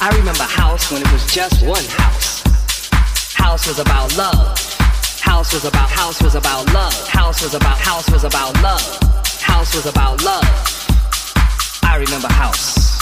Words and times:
I 0.00 0.08
remember 0.16 0.44
house 0.44 0.92
when 0.92 1.02
it 1.02 1.12
was 1.12 1.26
just 1.34 1.66
one 1.66 1.84
house. 1.84 2.42
House 3.34 3.66
was 3.66 3.80
about 3.80 4.16
love. 4.16 4.56
House 5.20 5.52
was 5.52 5.64
about 5.64 5.90
house 5.90 6.22
was 6.22 6.36
about 6.36 6.72
love. 6.72 7.08
House 7.08 7.42
was 7.42 7.54
about 7.54 7.76
house 7.76 8.08
was 8.10 8.22
about 8.22 8.54
love. 8.62 8.98
House 9.40 9.74
was 9.74 9.86
about 9.86 10.22
love. 10.22 10.44
I 11.82 11.96
remember 11.96 12.28
house. 12.28 12.93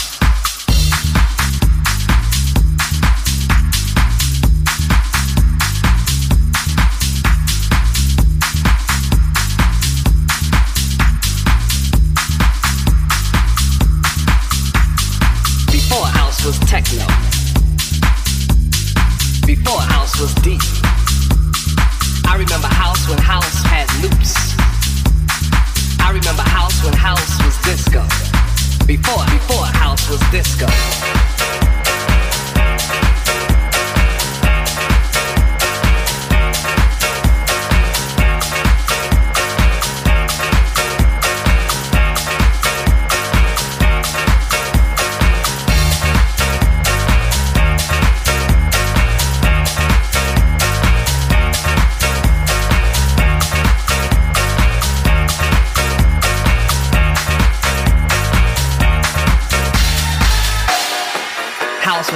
Before 15.73 16.05
house 16.05 16.45
was 16.45 16.59
techno. 16.61 17.07
Before 19.47 19.81
house 19.81 20.21
was 20.21 20.35
deep. 20.45 20.61
I 22.29 22.37
remember 22.37 22.67
house 22.69 23.09
when 23.09 23.17
house 23.17 23.63
had 23.65 23.89
loops. 24.03 24.35
I 25.99 26.11
remember 26.13 26.43
house 26.43 26.85
when 26.85 26.93
house 26.93 27.43
was 27.43 27.57
disco. 27.63 28.03
Before, 28.87 29.25
before 29.33 29.65
house 29.65 30.11
was 30.11 30.21
disco. 30.31 30.67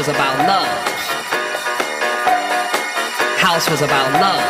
Was 0.07 0.15
about 0.15 0.39
love. 0.47 0.89
House 3.39 3.69
was 3.69 3.83
about 3.83 4.13
love. 4.13 4.45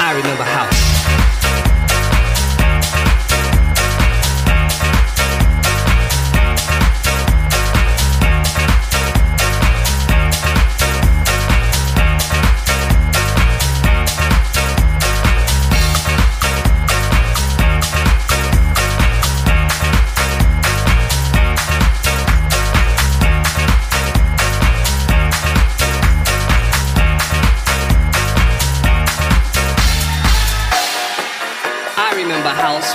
I 0.00 0.12
remember 0.14 0.44
house. 0.44 0.95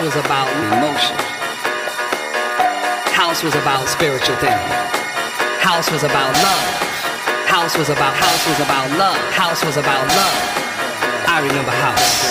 House 0.00 0.16
was 0.16 0.24
about 0.24 0.48
emotion. 0.72 1.16
House 3.12 3.42
was 3.42 3.54
about 3.54 3.86
spiritual 3.86 4.34
thing. 4.36 4.56
House 5.60 5.90
was 5.90 6.04
about 6.04 6.34
love. 6.42 6.64
House 7.46 7.76
was 7.76 7.90
about 7.90 8.16
house 8.16 8.48
was 8.48 8.60
about 8.60 8.90
love. 8.96 9.18
House 9.34 9.62
was 9.62 9.76
about 9.76 10.08
love. 10.08 10.32
I 11.28 11.40
remember 11.42 11.70
house. 11.70 12.30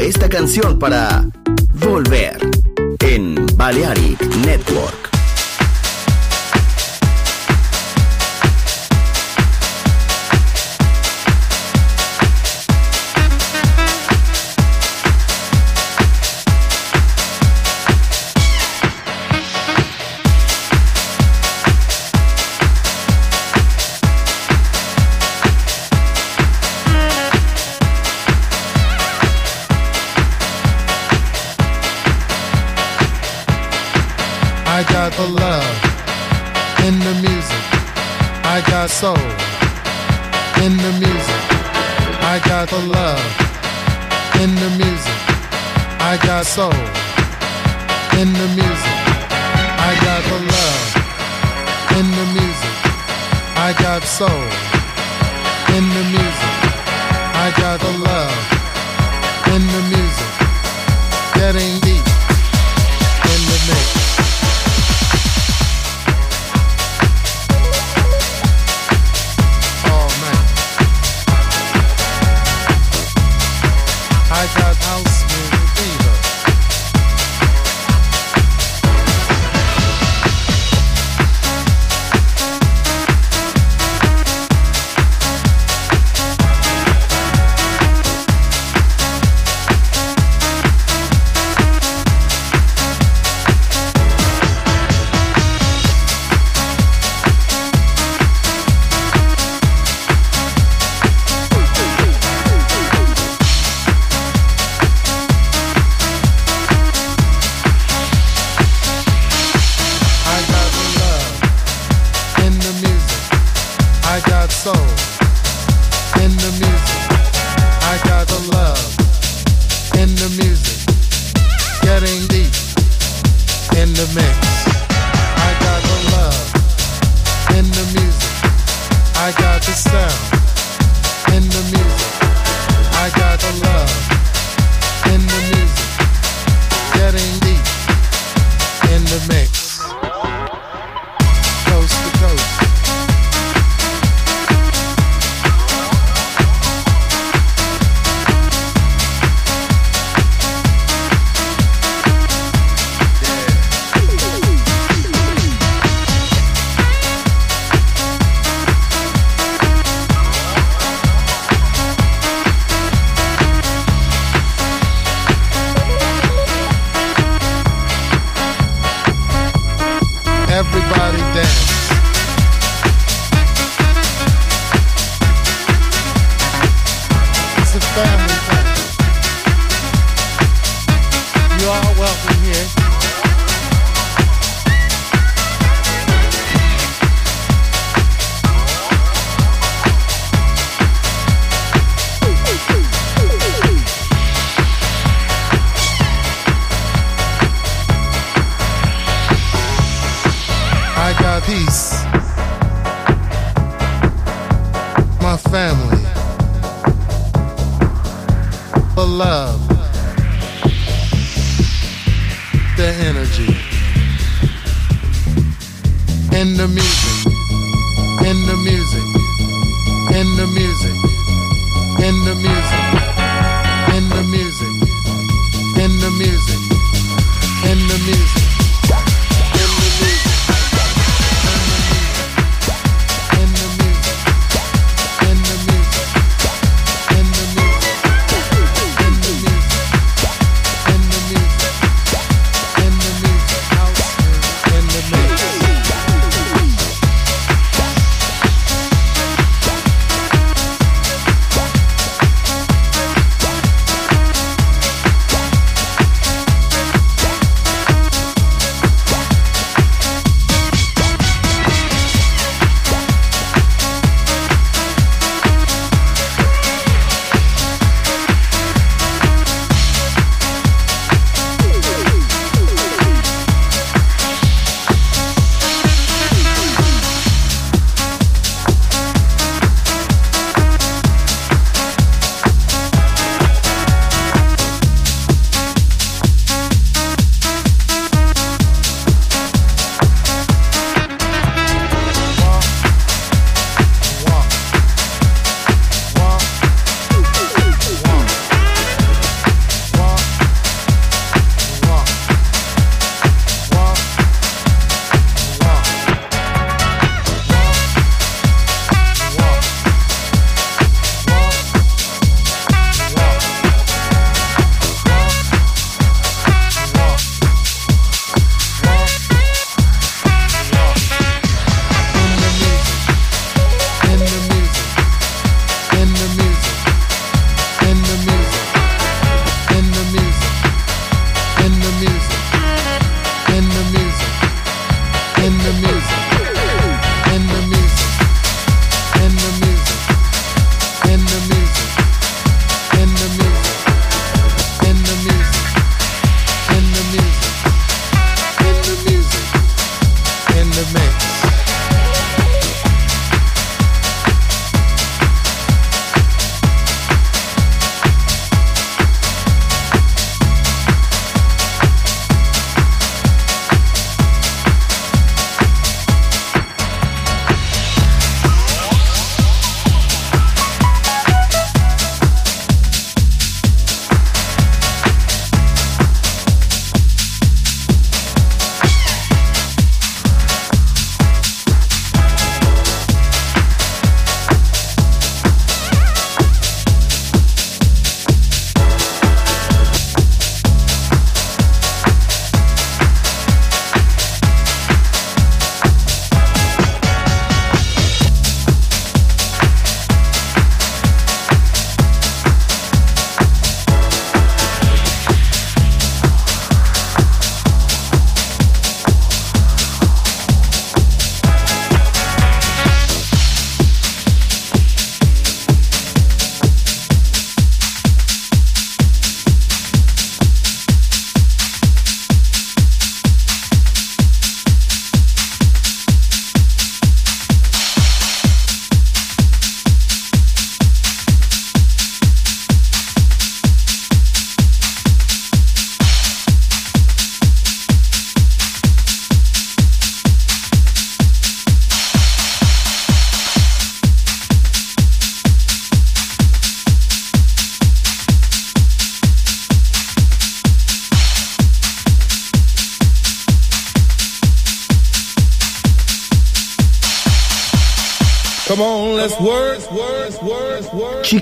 esta 0.00 0.28
canción 0.28 0.78
para 0.78 1.24
in 36.86 36.98
the 36.98 37.14
music. 37.22 37.64
I 38.54 38.58
got 38.66 38.90
soul 38.90 39.24
in 40.64 40.72
the 40.84 40.92
music. 41.04 41.42
I 42.32 42.40
got 42.50 42.68
the 42.68 42.82
love 42.98 43.24
in 44.42 44.50
the 44.62 44.70
music. 44.82 45.20
I 46.10 46.18
got 46.28 46.44
soul 46.44 46.74
in 48.20 48.28
the 48.40 48.48
music. 48.58 48.98
I 49.88 49.92
got 50.06 50.22
the 50.30 50.38
love 50.54 50.86
in 51.98 52.06
the 52.18 52.26
music. 52.38 52.76
I 53.66 53.70
got 53.84 54.02
soul 54.02 54.44
in 55.76 55.84
the 55.96 56.04
music. 56.16 56.54
I 57.44 57.48
got 57.62 57.78
the 57.86 57.94
love 58.08 58.36
in 59.54 59.62
the 59.74 59.82
music. 59.94 60.32
That 61.38 61.54
ain't 61.56 61.81